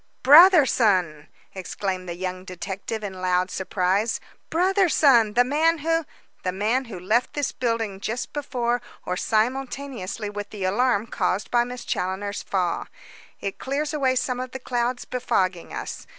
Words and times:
"Brotherson!" 0.23 1.27
exclaimed 1.53 2.09
the 2.09 2.15
young 2.15 2.43
detective 2.43 3.03
in 3.03 3.21
loud 3.21 3.51
surprise. 3.51 4.19
"Brotherson! 4.49 5.35
The 5.35 5.43
man 5.43 5.77
who" 5.77 6.05
"The 6.43 6.51
man 6.51 6.85
who 6.85 6.99
left 6.99 7.33
this 7.33 7.51
building 7.51 7.99
just 7.99 8.33
before 8.33 8.81
or 9.05 9.15
simultaneously 9.15 10.27
with 10.31 10.49
the 10.49 10.63
alarm 10.63 11.05
caused 11.05 11.51
by 11.51 11.63
Miss 11.65 11.85
Challoner's 11.85 12.41
fall. 12.41 12.87
It 13.41 13.59
clears 13.59 13.93
away 13.93 14.15
some 14.15 14.39
of 14.39 14.53
the 14.53 14.59
clouds 14.59 15.05
befogging 15.05 15.71
us. 15.71 16.07